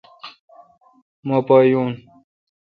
مہ 1.27 1.37
پا 1.47 1.57
یون۔ 1.69 1.91